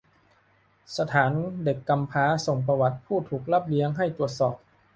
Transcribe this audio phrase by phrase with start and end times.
[0.97, 1.31] สถาน
[1.63, 4.55] เด็กกำพร้าส่งประวัติผู้ถูกรับเลี้ยงให้ตรวจสอบ